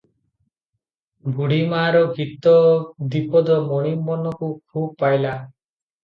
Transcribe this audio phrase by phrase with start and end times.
[1.33, 2.53] ବୁଢ଼ୀ ମାଆର ଗୀତ
[3.15, 5.35] ଦିପଦ ମଣିମନକୁ ଖୁବ୍ ପାଇଲା।